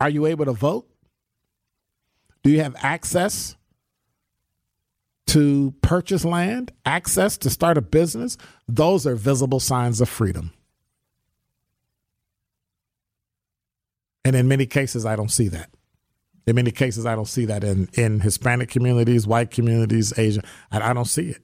[0.00, 0.88] Are you able to vote?
[2.44, 3.56] Do you have access
[5.26, 8.36] to purchase land, access to start a business?
[8.68, 10.52] Those are visible signs of freedom.
[14.24, 15.70] And in many cases, I don't see that.
[16.48, 20.42] In many cases, I don't see that in, in Hispanic communities, white communities, Asian.
[20.72, 21.42] I, I don't see it.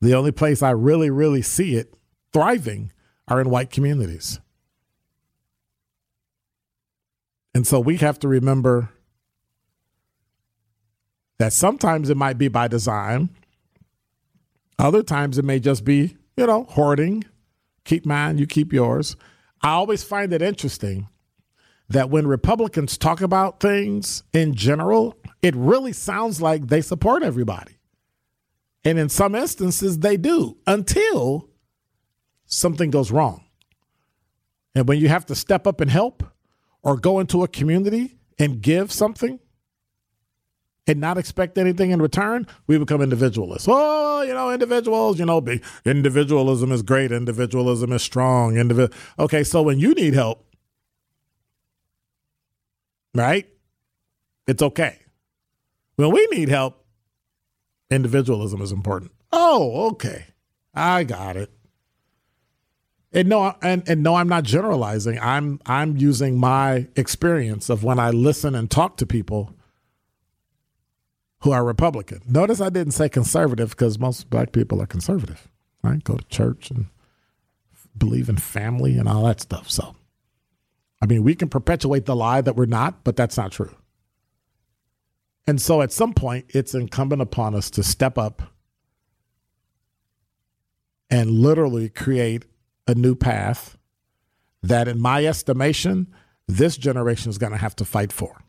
[0.00, 1.94] The only place I really, really see it
[2.32, 2.90] thriving
[3.28, 4.40] are in white communities.
[7.54, 8.88] And so we have to remember
[11.38, 13.28] that sometimes it might be by design,
[14.76, 17.22] other times it may just be, you know, hoarding.
[17.84, 19.14] Keep mine, you keep yours.
[19.62, 21.06] I always find it interesting
[21.88, 27.78] that when Republicans talk about things in general, it really sounds like they support everybody.
[28.84, 31.48] And in some instances, they do until
[32.46, 33.44] something goes wrong.
[34.74, 36.24] And when you have to step up and help
[36.82, 39.38] or go into a community and give something
[40.86, 43.68] and not expect anything in return, we become individualists.
[43.70, 45.44] Oh, you know, individuals, you know,
[45.84, 48.54] individualism is great, individualism is strong.
[48.54, 50.51] Indivi- okay, so when you need help,
[53.14, 53.48] right?
[54.46, 54.98] It's okay.
[55.96, 56.84] When we need help,
[57.90, 59.12] individualism is important.
[59.32, 60.26] Oh, okay.
[60.74, 61.50] I got it.
[63.12, 65.18] And no, and, and no, I'm not generalizing.
[65.20, 69.54] I'm I'm using my experience of when I listen and talk to people
[71.40, 72.22] who are Republican.
[72.26, 75.46] Notice I didn't say conservative because most black people are conservative,
[75.82, 76.02] right?
[76.02, 76.86] Go to church and
[77.96, 79.70] believe in family and all that stuff.
[79.70, 79.94] So
[81.02, 83.74] I mean, we can perpetuate the lie that we're not, but that's not true.
[85.48, 88.42] And so at some point, it's incumbent upon us to step up
[91.10, 92.44] and literally create
[92.86, 93.76] a new path
[94.62, 96.06] that, in my estimation,
[96.46, 98.44] this generation is going to have to fight for.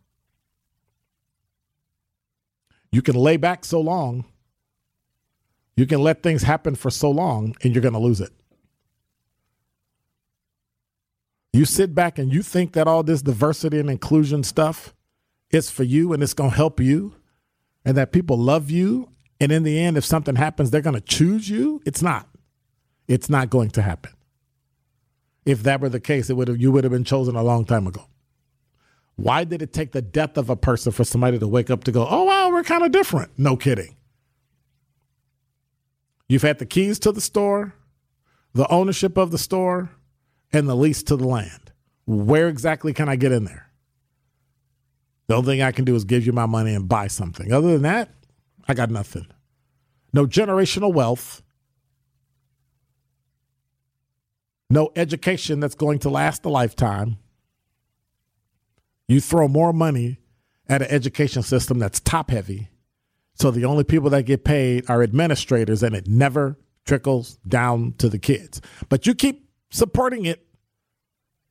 [2.91, 4.25] You can lay back so long,
[5.75, 8.31] you can let things happen for so long, and you're going to lose it.
[11.53, 14.93] You sit back and you think that all this diversity and inclusion stuff
[15.51, 17.15] is for you and it's going to help you
[17.85, 19.09] and that people love you.
[19.39, 21.79] And in the end, if something happens, they're going to choose you.
[21.85, 22.27] It's not.
[23.07, 24.13] It's not going to happen.
[25.45, 27.65] If that were the case, it would have, you would have been chosen a long
[27.65, 28.05] time ago.
[29.15, 31.91] Why did it take the death of a person for somebody to wake up to
[31.91, 33.31] go, oh, wow, we're kind of different?
[33.37, 33.95] No kidding.
[36.27, 37.75] You've had the keys to the store,
[38.53, 39.91] the ownership of the store,
[40.53, 41.71] and the lease to the land.
[42.05, 43.69] Where exactly can I get in there?
[45.27, 47.51] The only thing I can do is give you my money and buy something.
[47.51, 48.09] Other than that,
[48.67, 49.27] I got nothing.
[50.13, 51.41] No generational wealth.
[54.69, 57.17] No education that's going to last a lifetime.
[59.07, 60.19] You throw more money
[60.67, 62.69] at an education system that's top heavy.
[63.35, 68.09] So the only people that get paid are administrators and it never trickles down to
[68.09, 68.61] the kids.
[68.89, 70.42] But you keep supporting it.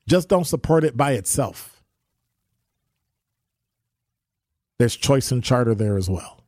[0.07, 1.81] Just don't support it by itself.
[4.79, 6.43] There's choice and charter there as well.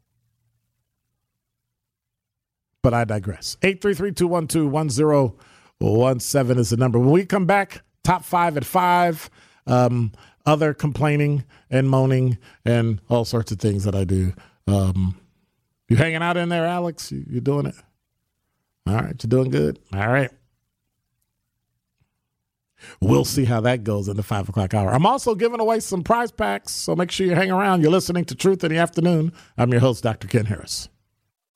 [2.81, 3.57] But I digress.
[3.61, 6.99] 833-212-1017 is the number.
[6.99, 9.29] When we come back, top five at five,
[9.67, 10.11] um,
[10.45, 14.33] other complaining and moaning and all sorts of things that I do.
[14.67, 15.19] Um,
[15.89, 17.11] you hanging out in there, Alex?
[17.11, 17.75] You, you doing it?
[18.87, 19.79] All right, you're doing good.
[19.93, 20.29] All right.
[23.01, 24.93] We'll see how that goes in the five o'clock hour.
[24.93, 27.81] I'm also giving away some prize packs, so make sure you hang around.
[27.81, 29.31] You're listening to Truth in the Afternoon.
[29.57, 30.27] I'm your host, Dr.
[30.27, 30.89] Ken Harris.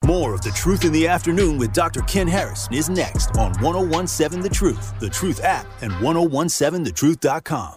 [0.05, 2.01] More of the Truth in the Afternoon with Dr.
[2.01, 7.75] Ken Harris is next on 1017 The Truth, The Truth app, and 1017thetruth.com.